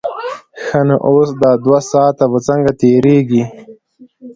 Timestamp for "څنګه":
2.47-2.71